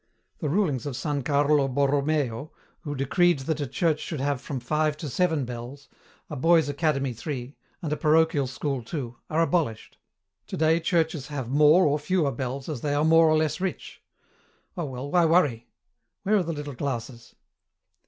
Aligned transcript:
The 0.39 0.49
rulings 0.49 0.87
of 0.87 0.95
San 0.95 1.21
Carlo 1.21 1.67
Borromeo, 1.67 2.51
who 2.79 2.95
decreed 2.95 3.37
that 3.41 3.59
a 3.61 3.67
church 3.67 3.99
should 3.99 4.19
have 4.19 4.41
from 4.41 4.59
five 4.59 4.97
to 4.97 5.09
seven 5.09 5.45
bells, 5.45 5.89
a 6.27 6.35
boy's 6.35 6.67
academy 6.67 7.13
three, 7.13 7.55
and 7.83 7.93
a 7.93 7.95
parochial 7.95 8.47
school 8.47 8.81
two, 8.81 9.17
are 9.29 9.43
abolished. 9.43 9.99
Today 10.47 10.79
churches 10.79 11.27
have 11.27 11.51
more 11.51 11.85
or 11.85 11.99
fewer 11.99 12.31
bells 12.31 12.67
as 12.67 12.81
they 12.81 12.95
are 12.95 13.05
more 13.05 13.29
or 13.29 13.37
less 13.37 13.61
rich.... 13.61 14.01
Oh, 14.75 14.85
well, 14.85 15.11
why 15.11 15.23
worry? 15.25 15.69
Where 16.23 16.37
are 16.37 16.41
the 16.43 16.51
little 16.51 16.73
glasses?" 16.73 17.35